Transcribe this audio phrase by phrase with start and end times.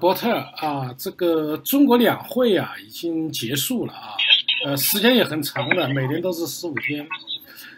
[0.00, 4.16] 伯特啊，这个中国两会啊已经结束了啊，
[4.64, 7.06] 呃，时间也很长了，每年都是十五天。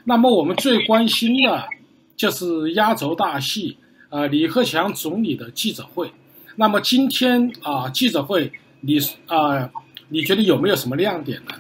[0.04, 1.68] 那么我们最关心的，
[2.16, 3.76] 就是压轴大戏，
[4.10, 6.12] 呃，李克强总理的记者会。
[6.56, 9.68] 那么今天啊，记者会你啊，
[10.08, 11.54] 你觉得有没有什么亮点呢？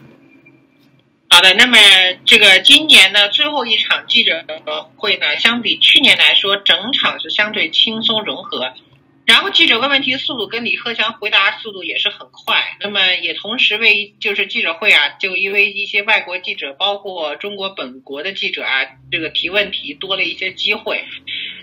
[1.28, 1.76] 好的，那么
[2.24, 4.44] 这个今年的最后一场记者
[4.96, 8.72] 会呢，相比去年来说，整场是相对轻松融合。
[9.32, 21.06] 然后记者问问题速度跟李克强回答速度也是很快，那么也同时为就是记者会啊，就因为一些外国记者，包括中国本国的记者啊，这个提问题多了一些机会。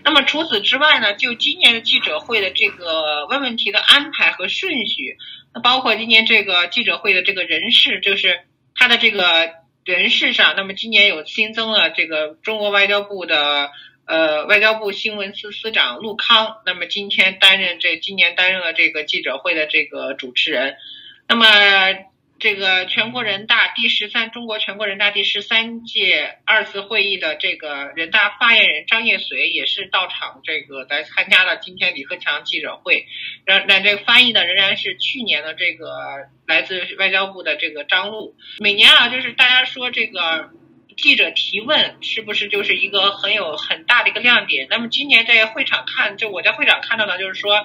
[0.03, 5.17] 那么除此之外呢，就今年的记者会的这个问问题的安排和顺序，
[5.53, 8.39] 那包括今年这个记者会的这个人事，就是
[8.73, 9.51] 他的这个
[9.85, 13.69] 人事上，那么今年有新增了这个中国外交部的。
[14.09, 20.77] 呃，外交部新闻司司长陆康，那么今天担任这今年担任了这个记者会的这个主持人。
[21.27, 21.45] 那么
[22.39, 33.05] 这个全国人大第十三中国全国人大第十三届二次会议的这个人大发言人张业遂也是到场这个来参加了今天李克强记者会。
[33.45, 35.87] 那那这个翻译的仍然是去年的这个
[36.47, 38.35] 来自外交部的这个张璐。
[38.57, 40.49] 每年啊，就是大家说这个。
[41.01, 44.67] 记者提问是不是就是一个很有很大的一个亮点？
[44.69, 47.63] 那么今年在会场看，就我在会场看到的，就是说，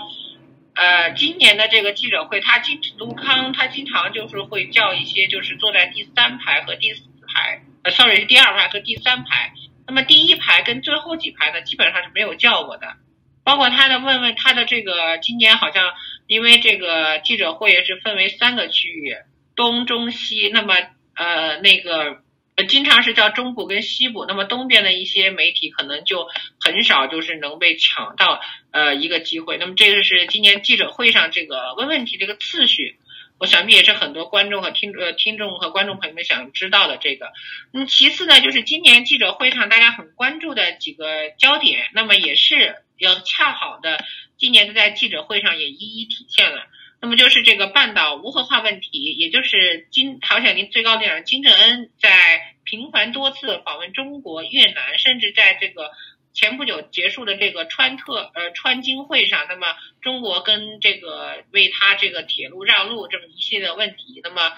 [0.74, 9.52] 呃，今年的这个记者会，他经卢康他经常就是会叫一些就是坐在第三排和第四排，呃，sorry 是第二排和第三排。
[9.86, 12.94] 那么第一排跟最后几排呢，基本上是没有叫过的。
[13.42, 15.92] 包括他的问问他的这个今年好像
[16.26, 19.16] 因为这个记者会也是分为三个区域，
[19.56, 20.74] 东中西，那么
[21.14, 22.23] 呃那个。
[22.56, 26.28] 呃，经常是叫中部跟西部，那么东边的一些媒体可能就
[26.60, 29.56] 很少，就是能被抢到呃一个机会。
[29.58, 32.96] 那么这个是今年记者会上这个问问题这个次序，
[33.38, 37.32] 我想必也是很多观众和听呃听众和观众朋友们想知道的这个。
[37.72, 44.04] 嗯，其次呢，就是今年记者会上大家很关注的几个焦点，那么也是要恰好的，
[44.38, 46.68] 今年在记者会上也一一体现了。
[47.04, 55.90] 那么就是这个半岛无核化问题，也就是金朝鲜领最高领导人金正恩在频繁多次访问中国、越南，甚至在这个
[56.32, 59.66] 前不久结束的这个川特呃川金会上，那么
[60.00, 64.52] 中国跟这个为他这个铁路让路这么一系列问题，那么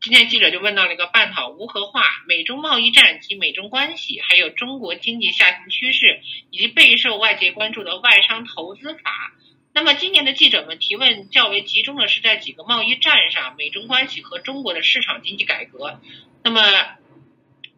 [0.00, 9.32] 今天记者就问到了一个半岛无核化、美中贸易战及美中关系，还有中国经济下行趋势，以及备受外界关注的外商投资法。
[9.74, 16.00] 那么今年的记者们提问较为集中的是在几个贸易战上、美中关系和中国的市场经济改革。
[16.44, 16.62] 那么，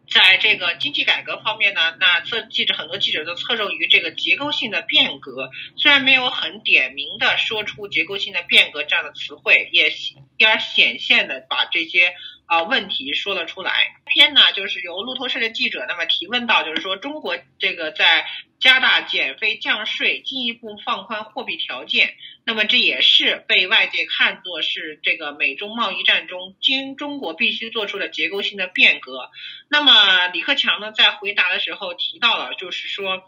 [0.07, 9.91] 在这个经济改革方面呢，那侧记者很多记者都侧重于这个结构性的变革，虽然没有很点名的说出结构性的变革这样的词汇，也
[10.37, 12.13] 一而显现的把这些。
[12.45, 13.96] 啊，问题说了出来。
[14.07, 18.25] 篇呢，就是由路透社的记者那么提问到，就是说中国这个在
[18.59, 29.29] 加大减费降税，进一步放宽货币条件，那么这也是被外界看作是这个美中贸易战中经中国必须做出的结构性的变革。
[29.69, 33.23] 那么李克强呢，在回答的时候提到了，就是说，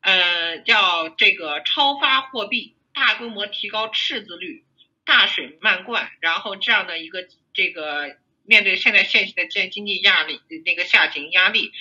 [0.00, 4.64] 呃，要这个超发货币，大规模提高赤字率，
[5.06, 8.16] 大水漫灌，然后这样的一个这个。
[8.46, 11.72] 面对现在现行的经经济压力，那个下行压力，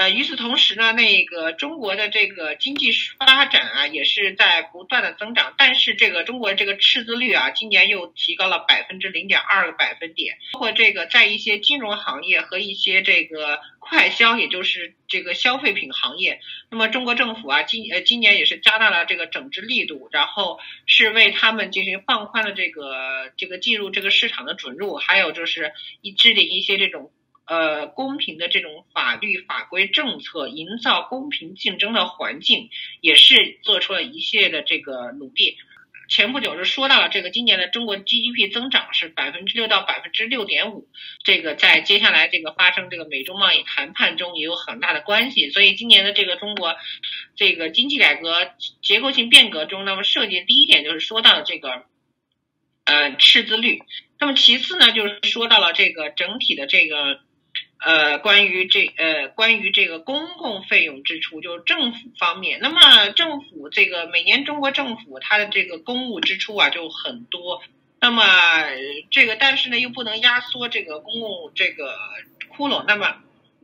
[0.00, 13.60] 呃，与此同时呢，那个中国的这个经济发展啊，也是在不断的增长，但是这个中国这个赤字率啊，今年又提高了百分之零点二个百分点，包括这个在一些金融行业和一些这个。
[13.82, 16.40] 快消，也就是这个消费品行业。
[16.70, 25.72] 那么中国政府啊，今呃今年也是加大了这个整治力度，然后是为他们进行放宽了这个这个进入这个市场的准入，还有就是
[26.02, 27.10] 一制定一些这种
[27.50, 32.70] 呃公平的这种法律法规政策，营造公平竞争的环境，
[33.00, 35.56] 也是做出了一系列的这个努力。
[36.08, 40.86] 前不久是说到了这个今年的中国 GDP 增长是百分之六到百分之六点五，
[41.24, 45.50] 这个在接下来这个发生这个美中贸易谈判中也有很大的关系。
[45.50, 46.76] 所以今年的这个中国
[47.34, 51.84] 这个经济改革结构性变革中，那么涉及第一点就是说到了这个
[52.84, 53.82] 呃赤字率，
[54.20, 57.18] 那么其次呢就是说到了这个整体的这个。
[57.82, 62.60] 呃，关于这呃，关于这个公共费用支出，就是政府方面。
[62.60, 67.62] 那么政府这个每年中国政府它的这个公务支出啊就很多，
[67.98, 68.22] 那么
[69.10, 71.96] 这个但是呢又不能压缩这个公共这个
[72.48, 72.84] 窟窿。
[72.86, 73.16] 那么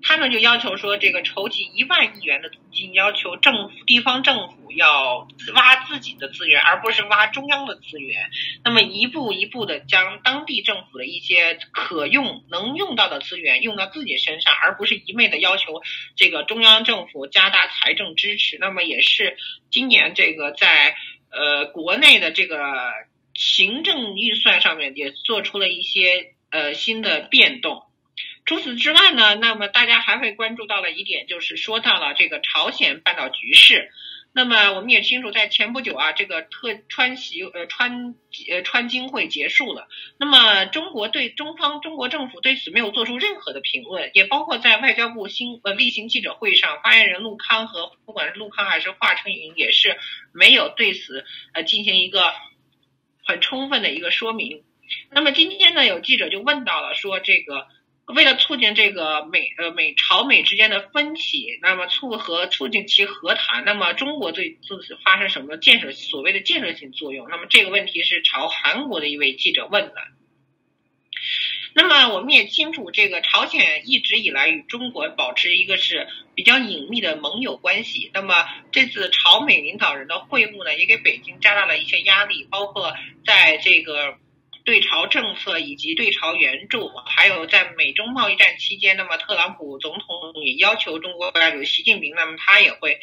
[0.03, 8.31] 他们就要求说，这个筹集一万亿元的资金，要求政府、地方政府要挖自己的资源，而不是挖中央的资源。
[8.63, 15.83] 那么一步一步的将当地政府的一些可用、能用到的资源用到自己身上，而不是一味的要求
[16.15, 18.59] 这个中央政府加大财政支持。
[18.59, 19.37] 那么也是
[19.71, 20.95] 今年这个在
[21.31, 22.93] 呃国内的这个
[23.35, 27.83] 行政预算上面也做出了一些呃新的变动。
[28.47, 33.91] 除此之外呢，那么大家还会关注到了一点，就是说到了这个朝鲜半岛局势。
[34.33, 38.15] 那么我们也清楚，在前不久啊，这个特川习呃川
[38.49, 39.89] 呃川金会结束了。
[40.19, 49.97] 那么中国对中方中国政府对此没有做出任何的评论，也包括在外交部新呃例行记者会上，发言人陆康和不管是陆康还是华春莹也是
[50.33, 52.33] 没有对此呃进行一个
[53.25, 54.63] 很充分的一个说明。
[55.11, 57.67] 那么今天呢，有记者就问到了说这个。
[58.15, 67.29] 为了促进这个美呃美朝美之间的分歧，那么促和促进其和谈，那么中国对此发生什么建设所谓的建设性作用？
[67.29, 69.95] 那么这个问题是朝韩国的一位记者问的。
[71.75, 76.07] 那么我们也清楚，这个朝鲜一直以来与中国保持一个是
[76.37, 78.13] 比较隐秘的盟友关系。
[78.15, 82.95] 那么这次朝美领导人的会晤呢，也给北京加大了一些压力，包括
[83.27, 84.17] 在这个。
[84.67, 92.99] 对朝政策以及对朝援助，还有在美中贸易战期间，那么特朗普总统也要求中国国家主席习近平，那么他也会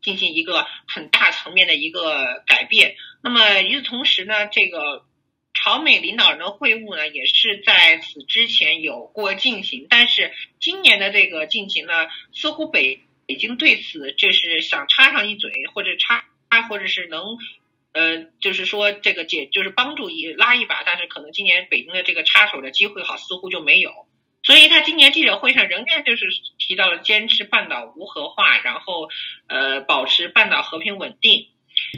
[0.00, 2.96] 进行一个很大层面的一个改变。
[3.22, 5.04] 那么与此同时呢，这个
[5.52, 11.92] 朝美领导人的会晤呢，也是在此之前有过进行，但是今年的这个进行呢，
[12.32, 16.24] 似乎北北京对此就是想插上一嘴，或者插，
[16.70, 17.36] 或者是能。
[17.92, 23.90] 呃，就是说这个解就是帮助一拉一把，但是可能今年北京的这个插手的机会好似乎就没有，
[24.42, 26.26] 所以他今年记者会上仍然就是
[26.58, 29.08] 提到了坚持半岛无核化，然后
[29.46, 31.48] 呃保持半岛和平稳定。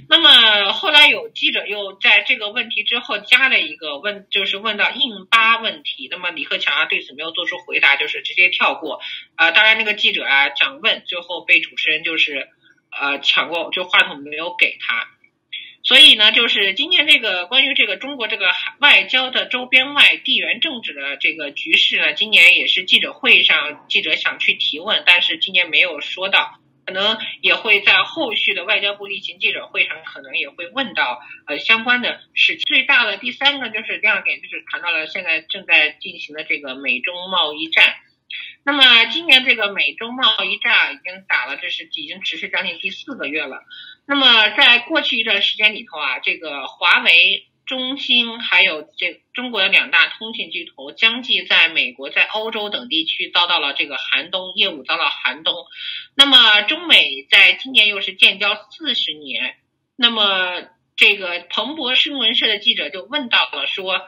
[0.08, 6.06] 那么后来有记者又在这个问题之后加了一个问，就是问到印巴问题。
[6.10, 9.00] 那么李克强啊对此没有做出回答，就是直接跳过。
[9.34, 12.48] 啊，当然那个记者啊想问，最后被主持人就是
[12.92, 15.08] 呃抢过，就话筒没有给他。
[15.86, 32.56] 所以呢，就是今天这个关于这个中国这个外交的周边外地缘政治的这个局势呢，今年也是记者会上记者想去提问，但是今年没有说到，可能也会在后续的外交部例行记者会上，可能也会问到呃相关的事。
[32.56, 37.94] 最大的第三个就是第二点，就是谈到了现在正在进行的这个美中贸易战。
[38.64, 43.62] 那么今年这个美中贸易战已经打了，这是已经持续将近第四个月了。
[44.06, 55.54] 那么在过去一段时间里头啊，这个华为、中兴还有这中国的两大通信巨头，相继在美国、在欧洲等地区遭到了这个寒冬，业务遭到寒冬。
[56.14, 59.56] 那么中美在今年又是建交四十年，
[59.96, 60.62] 那么
[60.96, 64.00] 这个彭博新闻社的记者就问到了说，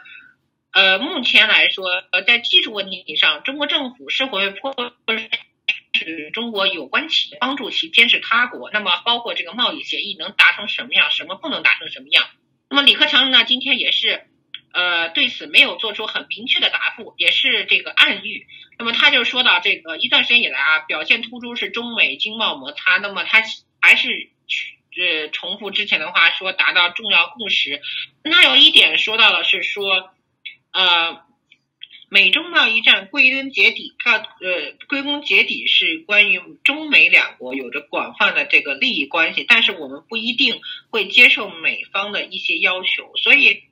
[0.76, 4.74] 呃，目前来说，呃，在技术问题上，中国政府是否会迫
[5.94, 12.26] 使中国有关企业帮助其监视他国，那么包括这个贸易协议能达成什么样，什么不能达成什么样？
[12.68, 14.26] 那么李克强呢，今天也是，
[14.70, 18.46] 呃，对此没有做出很明确的答复，也是这个暗喻。
[18.76, 23.42] 那么他就说到，这个一段时间以来啊，表现突出是中美经贸摩擦，那么他
[23.80, 24.28] 还是
[24.94, 27.80] 呃重复之前的话说，达到重要共识。
[28.22, 30.12] 那有一点说到了是说，
[30.76, 31.26] 呃。
[32.08, 43.64] 美中贸易战归根结底，告呃归根结底是关于中美两国有着广泛的这个利益关系，但是我们不一定会接受美方的一些要求，所以。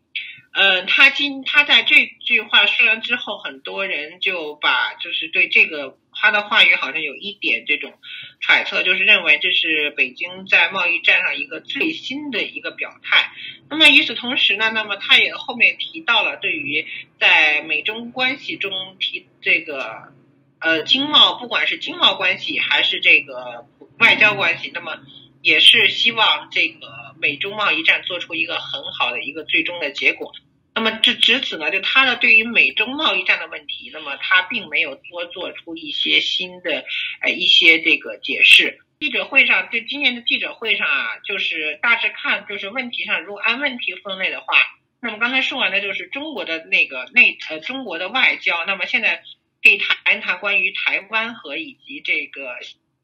[0.57, 7.93] 嗯，他今他在这句话说完之后，很多人就把就是对这个他的话语好像有一点这种
[8.41, 13.33] 揣测，就是认为这是北京在贸易战上一个最新的一个表态。
[13.75, 16.87] 那么与此同时呢，那么他也后面提到了对于
[17.19, 20.13] 在美中关系中提这个
[20.61, 23.67] 呃经贸，不管是经贸关系还是这个
[23.99, 25.01] 外交关系，那么
[25.43, 30.33] 也是希望这个美中贸易战做出一个很好的一个最终的结果。
[30.73, 36.85] 那么这值此呢，就他呢对于美中贸易战的问题，那么他并没有多做出一些新的
[37.23, 38.84] 呃一些这个解释。
[39.05, 44.57] 记者会上，就今年的记者会上啊，就是大致看，就是问题上，如果按问题分类的话，
[44.99, 49.23] 那么刚才说完的就是中国的那个内呃中国的外交，那么现在
[49.63, 52.57] 可以谈一谈关于台湾和以及这个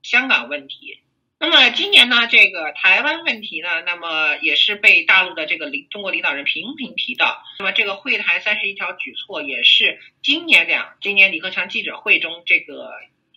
[0.03, 1.01] 香港问题。
[1.39, 7.43] 那么今年呢，这个台湾问题呢，那么也是被大陆的这个领中国领导人频频提到。
[7.59, 12.91] 那么这个会谈三十一条举措也是今年两今年李克强记者会中这个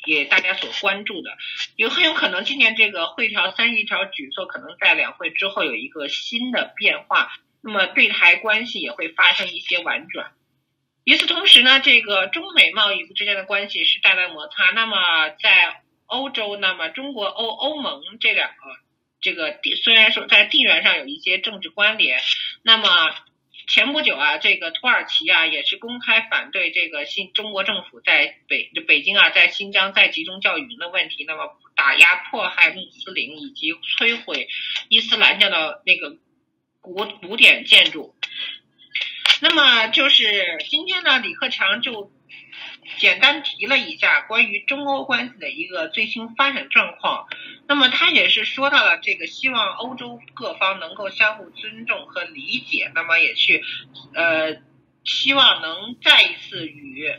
[0.06, 1.32] 也大家所关注的，
[1.76, 7.32] 有很有可能今年这个会条三十一条举措可能在两会之后有一个新的变化，
[7.62, 10.32] 那么对台关系也会发生一些婉转。
[11.04, 14.72] 与此同时呢，这个中美贸易之间的关系是大在摩擦。
[14.76, 18.56] 那么在欧洲，那么中国欧欧盟这两个
[19.22, 22.20] 这个地虽然说在地缘上有一些政治关联，
[22.62, 22.86] 那么。
[23.68, 34.48] 前不久啊，这个土耳其啊也是公开反对这个新中国政府在北北京啊在新疆再集中教育营的问题，那么打压迫害穆斯林以及摧毁
[34.90, 36.18] 伊斯兰教的那个
[36.82, 38.16] 古古典建筑。
[39.42, 42.12] 那么就是今天呢，李克强就。
[42.98, 47.28] 简单提了一下关于中欧关系的一个最新发展状况，
[47.68, 53.64] 那么他也是说到了这个希望欧洲各方能够相互尊重和理解，那么也去
[54.14, 54.58] 呃
[55.04, 57.14] 希望能再一次与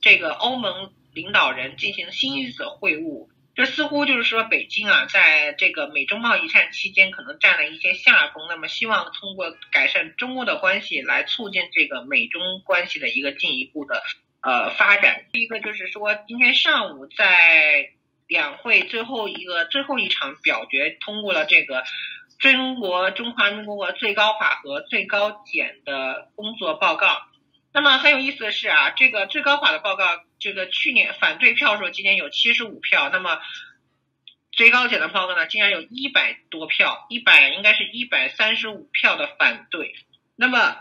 [0.00, 3.28] 这个欧盟领导人进行新一次会晤。
[3.52, 14.02] 这似乎就是说北京啊，在这个美中贸易战期间可能占了一些下风，那么希望通过改善中欧的关系来促进这个美中关系的一个进一步的。
[14.42, 17.90] 呃，发展一个就是说，今天上午在
[18.26, 21.84] 两会最后一个最后一场表决通过了这个
[22.38, 27.20] 中国中华人民共和国最高法和最高检的工作报告。
[27.72, 30.06] 那么很有意思的是啊，这个最高法的报告，
[30.38, 33.40] 这个去年反对票数今年有七十五票，那么
[34.52, 39.94] 最高检的报告呢，竟然有一百多票，一百应该是一百三十五票的反对。
[40.34, 40.78] 那么。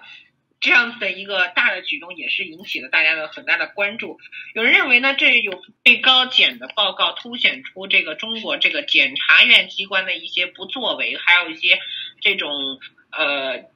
[0.61, 4.19] 这样子的一个大的举动也是引起了大家的很大的关注。
[4.53, 11.79] 有人认为呢，这有最高检的报告凸显出这个中国这个检察院机关的一些不作为，还有一些
[12.19, 12.79] 这种
[13.11, 13.69] 呃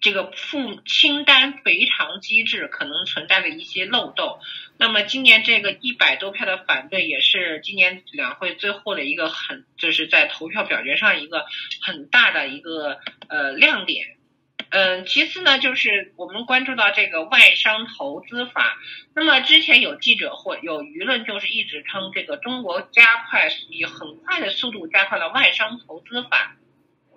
[0.00, 4.40] 这个负清单赔偿机制可能存在的一些漏洞。
[4.76, 11.46] 那么今年这个一百多票的反对，也是今年两会最后的一个很就是在投票表决上一个
[11.82, 12.98] 很大的一个
[13.28, 14.16] 呃亮点。
[14.68, 18.76] 嗯，其次呢，就是我们关注到这个外商投资法。
[19.14, 26.56] 那么之前有记者或有舆论，就是一直称这个中国加快以很快的速度加快了外商投资法。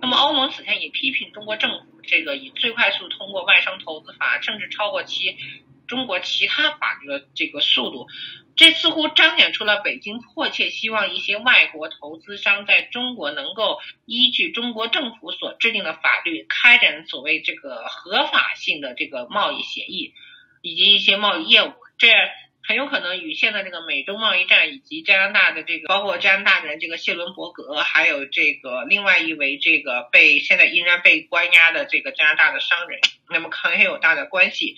[0.01, 5.37] 那么欧盟此前也批评中国政府这个以最快速通过外商投资法，甚至超过其
[5.87, 8.07] 中国其他法律的这个速度。
[8.55, 20.13] 这似乎彰显出了北京迫切希望一些外国投资商在中国能够依据中国政府所制定的法律开展所谓这个合法性的这个贸易协议，
[20.61, 21.73] 以及一些贸易业务。
[21.97, 22.09] 这
[22.65, 34.77] 很有可能与现在这个美中贸易战以及加拿大的这个，包括加拿大的这个谢伦伯格，还有这个另外一位这个被现在依然被关押的这个加拿大的商人，那么很有大的关系。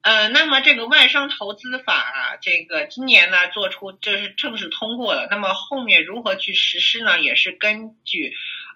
[0.00, 5.26] 呃，那么这个外商投资法啊，这个今年呢做出就是正式通过了。
[5.28, 7.20] 那么后面如何去实施呢？
[7.20, 8.32] 也是根据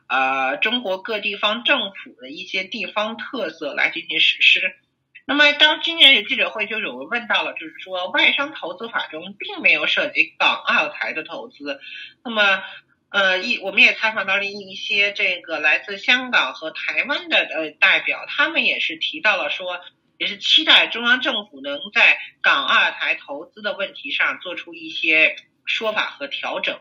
[0.09, 4.75] 呃中国各地方政府的一些地方特色来进行实施。
[5.25, 11.81] 那么当今年有记者会就有问到了，就是说外商投资法中并没有涉及港澳台的投资。
[12.25, 12.62] 那么
[13.11, 19.81] 呃一我们也采访到了一些这个来自香港和台湾的呃代表，他们也是提到了说。
[20.23, 26.79] 也是期待中央政府能在港二台投资的问题上做出一些说法和调整。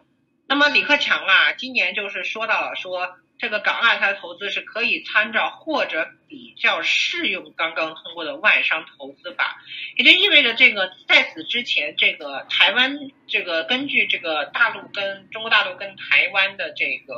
[0.47, 9.59] 那么李克强啊，今年就是说到了，说这个港二台投资是可以参照或者比较适用刚刚通过的外商投资法，
[9.95, 12.95] 也就意味着这个在此之前，这个台湾
[13.27, 17.15] 这个根据这个大陆跟中国大陆跟台湾的这个。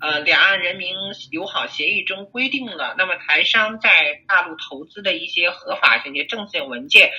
[0.00, 0.96] 呃，两岸人民
[1.30, 7.12] 友好协议中规定了，那么台商在大陆投资的一些合法性、些证件文件，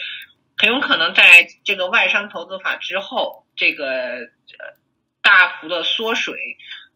[0.57, 4.29] 很有可能在这个外商投资法之后，这个
[5.21, 6.35] 大幅的缩水。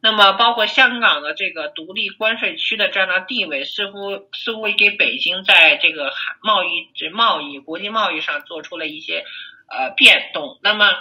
[0.02, 9.24] 那么，包括香港的这个独立关税区的这样的地位，似乎似乎也给北京在这个贸易、贸易、国际贸易上做出了一些
[9.70, 10.60] 呃变动。
[10.62, 10.92] 那么。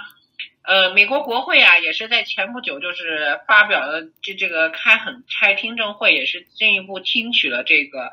[0.67, 8.11] 呃，美国国会啊，也是在前不久就是发表了这这个开很开听证会，也是进一步听取了这个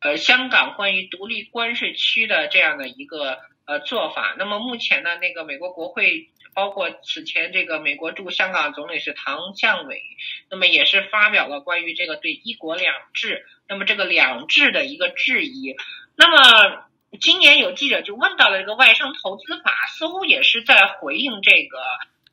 [0.00, 4.36] 呃香港关于独立关税区的这样的一个呃做法。
[4.38, 10.00] 那么目前呢，那个美国国会包括此前这个美国驻香港总领事唐向伟，
[10.48, 15.74] 那么也是发表了关于这个对一国两制，那么这个两制的一个质疑。
[16.14, 16.86] 那么。
[17.20, 21.78] 今年有记者就问到了这个外商投资法，似乎也是在回应这个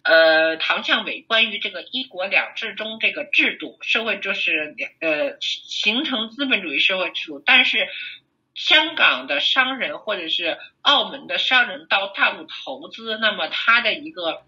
[0.03, 7.87] 呃唐向伟关于这个一国两制中这个制度社会就是呃形成资本主义社会制度，但是
[8.53, 14.43] 香港的商人或者是澳门的商人到大陆投资，那么他的一个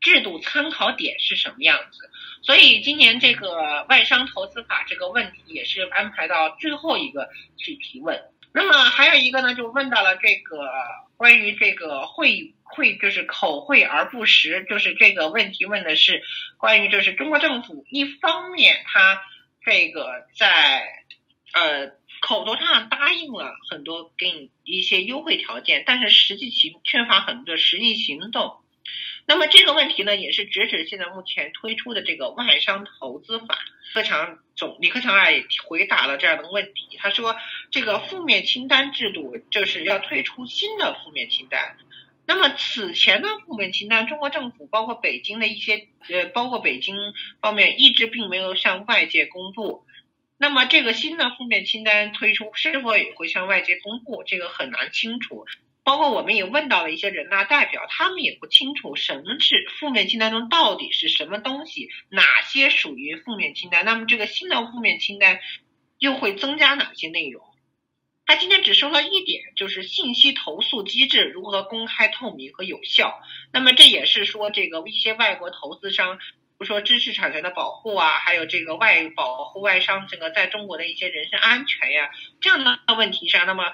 [0.00, 2.10] 制度参考点是什么样子？
[2.42, 8.22] 所以今年这个外商投资法这个问题也是安排到最后一个去提问。
[8.52, 10.70] 那么还有一个呢，就问到了这个
[11.16, 16.22] 关于这个会会就是口惠而不实，就是这个问题问的是
[16.56, 19.22] 关于就是中国政府一方面他
[19.64, 20.82] 这个在
[21.52, 28.56] 呃口头上答应了很多给你一些优惠条件，但是实际行缺乏很多实际行动。
[29.28, 33.58] 那么这个问题呢，也是直指现在目前推出的这个外商投资法。
[33.88, 37.36] 李克强总李克强啊也回答了这样的问题，他说
[37.70, 41.76] 这个负面清单制度就是要推出新的负面清单。
[42.24, 46.96] 那么此前的负面清单，中国政府包括北京的一些呃，包括北京
[47.42, 49.84] 方面一直并没有向外界公布。
[50.38, 55.44] 那么这个新的负面清单推出是否也会向外界公布，这个很难清楚。
[55.88, 63.86] 包括我们也问到了一些人大代表，他们也不清楚什么是负面清单中到底是什么东西，哪些属于负面清单。
[63.86, 65.40] 那么这个新的负面清单
[65.98, 67.42] 又会增加哪些内容？
[68.26, 73.18] 他今天只说了一点，就是信息投诉机制如何公开透明和有效。
[73.50, 76.24] 那么这也是说这个一些外国投资商，比
[76.58, 82.10] 如说知识产权的保护啊，还有这个外保护外商这个在中国的一些人身安全呀
[82.42, 83.72] 这样的问题上，那么。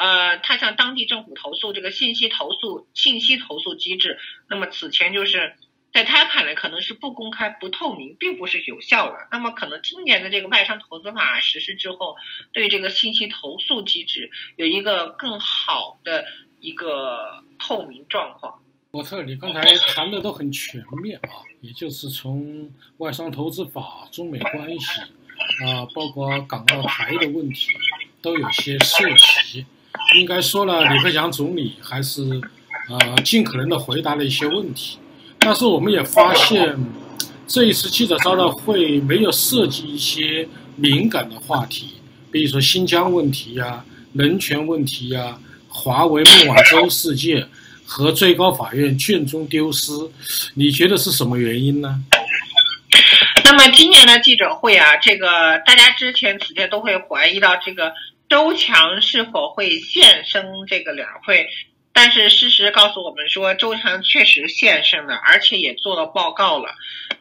[0.00, 5.54] 呃，他向当地政府投诉这个信息投诉信息投诉机制，那么此前就是
[5.92, 9.28] 在他看来可能是不公开、不透明，并不是有效的。
[9.30, 12.16] 那么可能今年的这个外商投资法实施之后，
[12.50, 16.24] 对这个信息投诉机制有一个更好的
[16.60, 18.62] 一个透明状况。
[18.92, 25.00] 沃特，你刚才谈的都很全面啊，也就是从外商投资法、中美关系
[25.66, 27.70] 啊，包括港澳台的问题，
[28.22, 29.66] 都有些涉及。
[30.18, 32.40] 应该说了，李克强总理还是
[32.88, 34.98] 呃尽可能的回答了一些问题，
[35.38, 36.76] 但是我们也发现
[37.46, 41.94] 这一次记者招待会没有涉及一些敏感的话题，
[42.32, 47.46] 比如说新疆问题呀、人权问题呀、华为孟晚舟事件
[47.84, 49.92] 和最高法院卷宗丢失，
[50.54, 52.02] 你觉得是什么原因呢？
[53.44, 57.92] 那么今年的记者会啊，这个大家之前此前都会怀疑到这个。
[58.30, 61.48] 周强是否会现身这个两会？
[61.92, 66.72] 但是事实告诉我们说，周强确实现身了，而且也做了报告了。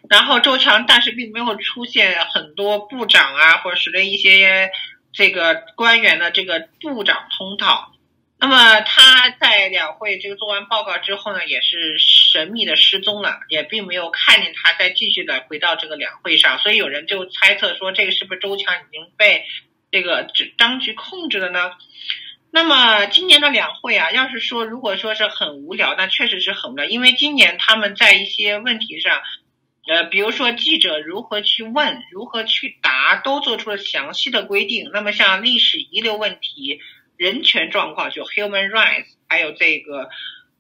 [0.08, 4.70] 然后周强，但是并没有出现很多部长啊，或者是的一些
[5.12, 7.92] 这个官员的这个部长通道。
[8.38, 16.60] 那么他在两会这个做完报告之后呢，也是神秘的失踪了，也并没有看见他再继续的回到这个两会上。
[16.60, 19.44] 所以有人就猜测说，这个是不是周强已经被？
[19.92, 21.72] 这个指当局控制的呢？
[22.52, 29.22] 那么今年的两会啊，要是说如果说是很无聊，那确实是很无聊，因为今年他们在一些问题上，
[29.88, 34.90] 呃，比如说记者如何去问、如何去答，都做出了详细的规定。
[34.94, 36.80] 那么像历史遗留问题、
[37.18, 40.10] 人权状况，就 human rights，还有这个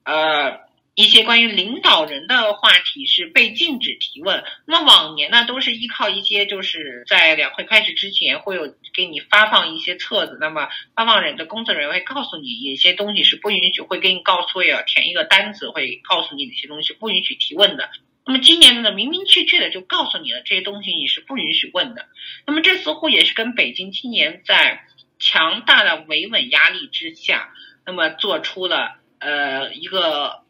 [0.04, 0.68] 呃。
[0.95, 4.43] 一些关于领导人的话题是被禁止提问。
[4.65, 17.89] 那么往年呢，都是依靠一些就是在两会开始之前会有给你发放一些册子，那么发放人的工作人员会告诉你有些东西是不允许，会给你告诉要填一个单子，会告诉你哪些东西不允许提问的。
[18.25, 22.10] 那么今年呢，明明确确的就告诉你了这些东西你是不允许问的。
[22.45, 24.84] 那么这似乎也是跟北京今年在
[25.17, 27.54] 强大的维稳压力之下，
[27.86, 30.41] 那么做出了呃一个。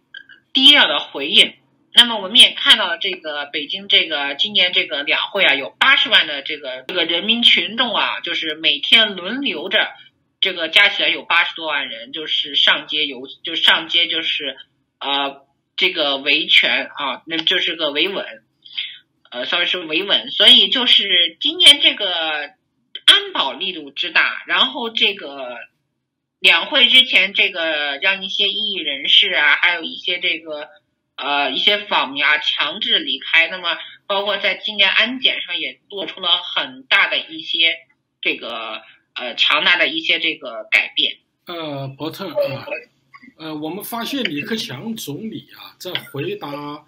[0.53, 1.53] 低调的回应。
[1.91, 9.89] 那么我们也看到了，这个北京这个今年这个两会啊，有八十万的这个这个人民群众啊，就是每天轮流着，
[10.39, 14.55] 这个加起来有八十多万人，就是上街游，就上街就是
[14.99, 18.43] 呃这个维权啊，那就是个维稳，
[19.31, 20.29] 呃稍微是维稳。
[20.29, 22.07] 所以就是今年这个
[23.05, 25.57] 安保力度之大，然后这个。
[26.39, 30.69] 两会之前，这个让一些异议人士啊，还有一些这个
[31.17, 33.49] 呃一些访民啊强制离开。
[33.49, 37.75] 那么，包括在今年安检上也做出了很大的一些
[38.21, 38.81] 这个
[39.15, 41.17] 呃强大的一些这个改变。
[41.45, 42.65] 呃，伯特啊，
[43.37, 46.85] 呃，我们发现李克强总理啊在回答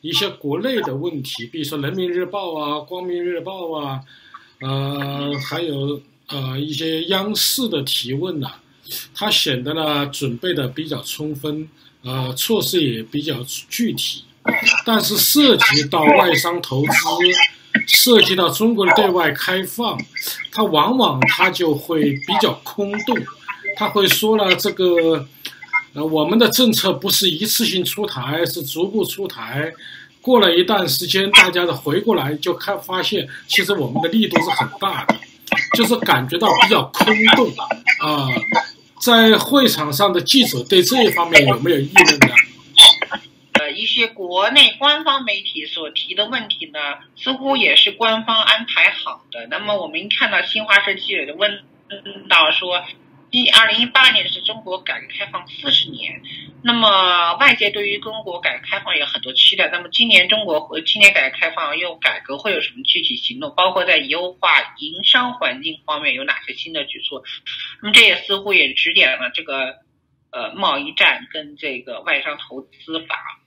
[0.00, 4.00] 一些国内的问题，比如说《人民日报》啊、《光明日报》啊，
[4.60, 8.60] 呃，还有呃一些央视的提问呐。
[9.14, 11.68] 他显得呢准备的比较充分，
[12.02, 13.36] 呃，措施也比较
[13.68, 14.24] 具体，
[14.84, 16.88] 但是涉及到外商投资，
[17.86, 19.98] 涉及到中国的对外开放，
[20.52, 23.16] 他往往他就会比较空洞，
[23.76, 25.26] 他会说了这个，
[25.94, 29.72] 呃，我们的政策不是一次性出台，是逐步出台。
[30.20, 35.14] 过了一段时间，大家的回过来就看发现，其实我们的力度是很大的，
[35.76, 37.52] 就是感觉到比较空洞
[37.98, 38.28] 啊。
[39.04, 42.34] 在会场上的记者对这一方面有没有议论呢？
[43.52, 46.78] 呃，一些国内官方媒体所提的问题呢，
[47.14, 49.46] 似乎也是官方安排好的。
[49.50, 51.62] 那么我们看到新华社记者的问
[52.30, 52.82] 到说。
[53.34, 56.22] 一二零一八年是中国改革开放四十年，
[56.62, 59.68] 那么外界对于中国改革开放有很多期待。
[59.72, 63.52] 那么今年中国和今年改革开放又改革会有什么具体行动？
[63.56, 67.24] 包括在优化营商环境方面有哪些新的举措？
[67.82, 69.78] 那么这也似乎也指点了这个
[70.30, 73.40] 呃贸易战跟这个外商投资法，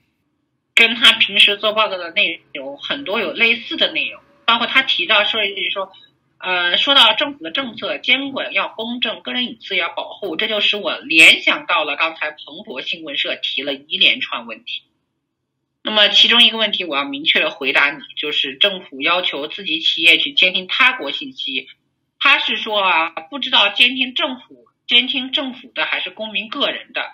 [0.74, 5.90] 跟他平时做报告的内容很多有类似的内容，包括他提到说一句说。
[6.38, 14.82] 呃，说到政府的政策监管要公正，个人隐私要保护，这就使我联想到了刚才彭博新闻社提了一连串问题。
[15.82, 21.68] 那么其中一个问题，我要明确的回答你，就是政府要求自己企业去监听他国信息，
[22.20, 27.10] 他是说啊，不知道监听政府，监听政府的还是公民个人的。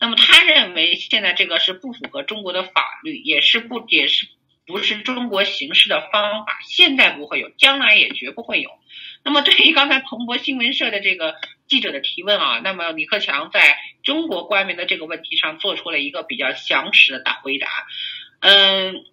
[0.00, 4.26] 那么他认为现在这个是不符合中国的法律，也是不也是。
[4.66, 8.70] 不是中国行事的方法，现在不会有，将来也绝不会有。
[9.22, 17.68] 那么，对于刚才彭博新闻社的这个记者的提问啊，那么李克强在中国官员的这个问题上做出了一个比较详实的答回答。
[18.40, 19.04] 嗯，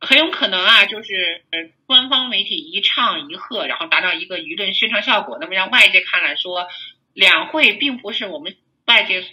[0.00, 1.44] 很有可能啊，就是
[1.86, 6.68] 官方媒体一唱一和，然后达到一个舆论宣传效果，那么让外界看来说，
[7.12, 9.24] 两会并不是我们外界。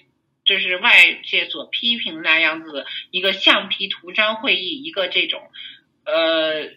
[0.47, 5.51] 这是外界所批评那样子一个橡皮图章会议，一个这种，
[6.05, 6.71] 呃，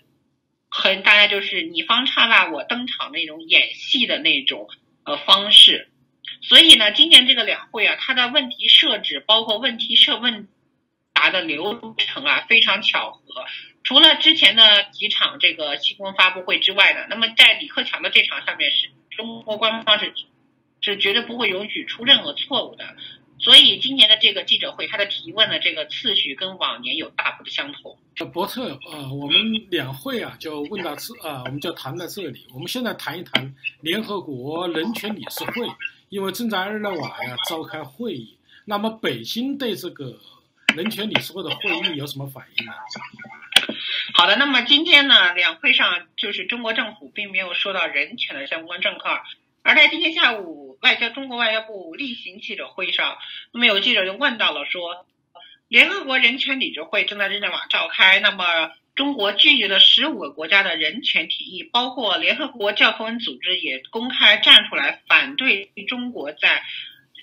[0.68, 4.68] 很大家就是你方唱罢我登场那种演戏的那种
[5.04, 5.88] 呃方式。
[6.42, 10.48] 所以呢，今年这个两会啊，它的问题设置，包括问题设问
[11.12, 13.44] 答的流程啊，非常巧合。
[13.84, 20.12] 除了之前的几场这个新闻发布会之外呢，那么在李克强的这场上面，是中国官方是
[20.80, 22.96] 是绝对不会允许出任何错误的。
[23.40, 27.98] 所以今年的这个记者会，他的提问的这个次序跟往年有大不的相同。
[28.32, 32.46] 伯特，呃，我们两会啊，就问到这啊，我们就谈到这里。
[32.52, 35.66] 我们现在谈一谈联合国人权理事会，
[36.10, 38.36] 因为正在日内瓦呀召开会议。
[38.66, 40.20] 那么北京对这个
[40.76, 42.72] 人权理事会的会议有什么反应呢？
[44.14, 49.08] 好的，那么今天呢，两会上就是中国政府并没有说到人权的相关政课。
[49.62, 53.18] 而在今天下午，外交中国外交部例行记者会上，
[53.52, 55.06] 那么有记者就问到了说，
[55.68, 66.64] 联合国人权理事会正在日内瓦召开，那么中国拒绝了十五个国家的人权提议，包括联合国教科文组织也公开站出来反对中国在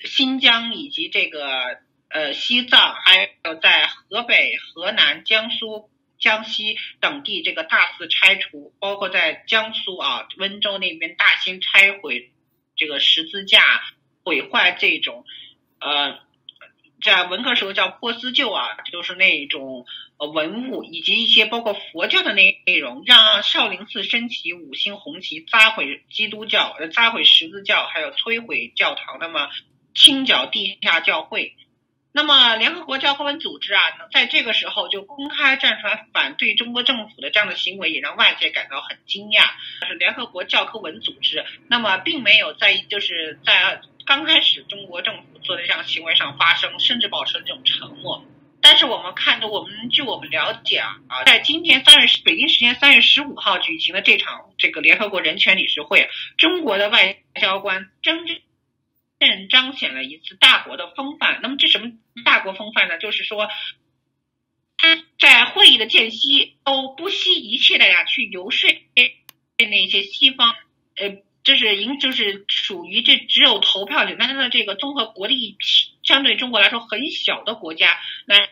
[0.06, 5.89] 新疆以及这个呃西藏，还有在河北、河南、江苏。
[6.19, 12.32] 江西等地这个大肆拆除，包括在江苏啊温州那边大兴拆毁
[12.75, 13.62] 这个十字架，
[14.23, 15.25] 毁坏这种
[15.80, 16.19] 呃
[17.03, 19.86] 在文革时候叫破四旧啊，就是那种
[20.17, 29.49] 文物以及一些包括佛教的内内容，让少林寺升起五星红旗，砸毁基督教，呃砸毁十字教，还有摧毁教堂，那么
[29.93, 31.56] 清剿地下教会。
[32.17, 39.43] 那么，联合国教科文组织啊，在这个时候就公开站出来反对中国政府的这样的行为，也让外界感到很惊讶。
[39.88, 48.25] 是联合国教科文组织，那么并没有在就是在刚开始中国政府做的这样行为上发生，甚至保持了这种沉默。
[48.63, 58.39] 但是我们看到，我们据我们了解啊，在今天三月北京时间三月十五号举行的这场这个联合国人权理事会，中国的外交官真正。
[59.19, 61.39] 更彰显了一次大国的风范。
[61.41, 61.91] 那么这什么
[62.23, 62.97] 大国风范呢？
[62.99, 63.49] 就是说，
[64.77, 68.69] 他在会议的间隙都不惜一切的呀去游说
[69.58, 70.56] 那些西方，
[70.95, 75.58] 呃，就是应就是属于这只有投票简单的这个综合国力
[76.03, 78.49] 相对中国来说很小的国家来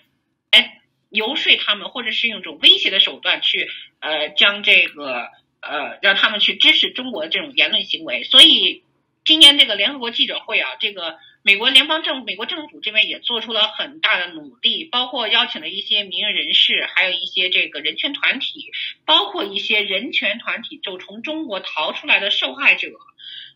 [0.52, 5.30] 来游说他们，或者是用一种威胁的手段去呃将这个
[5.62, 8.24] 呃让他们去支持中国的这种言论行为。
[8.24, 8.84] 所以。
[9.26, 18.72] 今年这个联合国记者会啊，这个美国联邦政美国政府这边也做出了很大的努力，包括邀请了一些名人人士，还有一些这个人权团体，
[19.04, 22.92] 包括一些人权团体就从中国逃出来的受害者，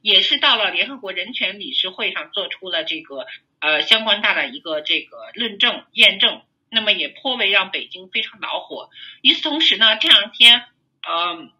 [0.01, 3.27] 也是到了联合国人权理事会上做出了这个
[3.59, 8.89] 呃相关大的一个这个论证验证，那么也颇为让北京非常恼火。
[9.21, 10.63] 与此同时呢，这两天
[11.07, 11.51] 嗯，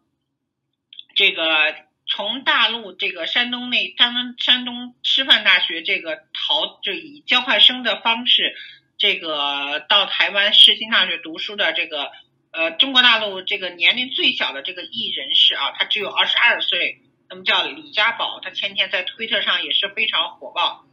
[1.13, 1.75] 这个。
[2.09, 8.55] 从大陆这个山东那山东山东师范大学这个逃，就以交换生的方式，
[8.97, 12.11] 这个到台湾世新大学读书的这个
[12.51, 20.83] 呃中国大陆这个年龄最小的这个艺人士啊，他只有二十二岁，那么叫李家宝，他前天在推特上也是非常火爆。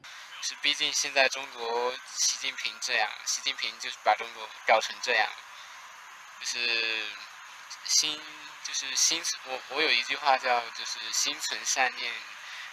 [0.43, 5.27] 是，毕竟现在中国习近平这样，习近平就是把中国搞成这样，
[6.39, 6.59] 就是
[7.85, 8.21] 心
[8.65, 12.13] 就是心我我有一句话叫就是心存善念，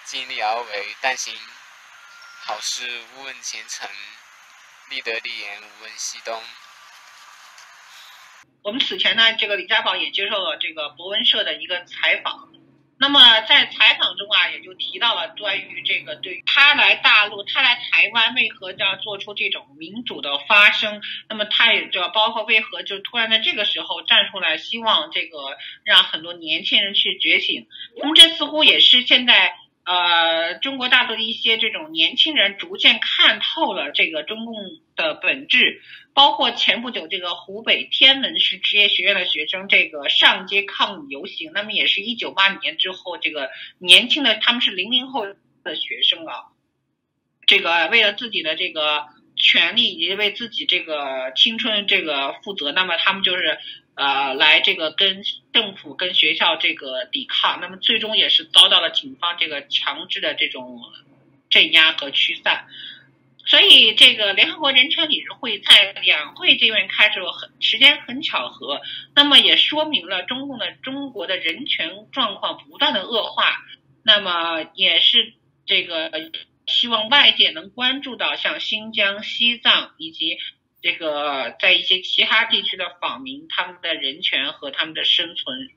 [0.05, 1.37] 尽力而为，但行
[2.45, 3.89] 好事，勿问前程，
[4.89, 6.43] 立德立言，勿问西东。
[8.63, 12.52] 我们此前呢，这个李家宝也接受了这个博文社的一个采访。
[13.03, 21.01] 那么在采访中啊，也就提到了关于这个对他来大陆，他来台湾为何要做出这种民主的发声？
[21.27, 27.67] 那么他也就包括为何就突然在这个时候站出来，希望这个让很多年轻人去觉醒。
[27.97, 29.53] 那么这似乎也是现在
[29.85, 34.55] 呃中国大陆的一些这种年轻人逐渐看透了这个中共
[34.95, 35.81] 的本质。
[36.15, 46.53] 包括前不久这个湖北天文师职业学院的学生这个上街抗议游行，那么也是一九八年之后这个年轻的他们是零零后的学生啊，
[47.47, 53.57] 这个为了自己的这个权利以及为自己这个青春这个负责，那么他们就是
[53.95, 60.81] 呃来这个跟政府跟学校这个抵抗，那么最终也是遭到了警方这个强制的这种
[61.49, 62.67] 镇压和驱散。
[63.45, 68.79] 所以，这个联合国人权理事会在两会这边开始很时间很巧合，
[69.13, 73.57] 那么也说明了中共的中国的人权状况不断的恶化，
[74.01, 75.33] 那么也是
[75.65, 76.09] 这个
[76.65, 80.37] 希望外界能关注到像新疆、西藏以及
[80.83, 85.69] 这个在一些其他地区的访民他们的人权和他们的生存。